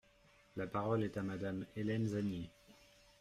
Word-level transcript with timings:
La 0.55 0.65
parole 0.65 1.03
est 1.03 1.17
à 1.17 1.21
Madame 1.21 1.63
Hélène 1.75 2.07
Zannier. 2.07 2.49